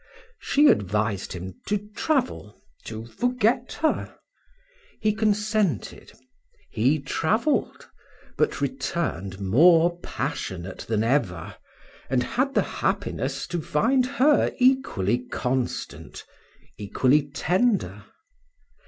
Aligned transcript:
She 0.39 0.65
advised 0.65 1.33
him 1.33 1.61
to 1.67 1.77
travel 1.95 2.59
to 2.85 3.05
forget 3.05 3.73
her. 3.83 4.17
He 4.99 5.13
consented 5.13 6.11
he 6.71 6.97
travelled, 6.97 7.87
but 8.35 8.61
returned 8.61 9.39
more 9.39 9.99
passionate 9.99 10.79
than 10.89 11.03
ever, 11.03 11.55
and 12.09 12.23
had 12.23 12.55
the 12.55 12.63
happiness 12.81 13.45
to 13.45 13.61
find 13.61 14.03
her 14.07 14.55
equally 14.57 15.19
constant, 15.27 16.23
equally 16.79 17.29
tender. 17.29 18.05